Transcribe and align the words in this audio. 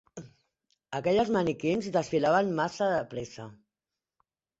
Aquelles 0.99 1.29
maniquins 1.35 1.89
desfilaven 1.97 2.49
massa 2.61 2.87
de 2.95 3.05
pressa. 3.13 3.47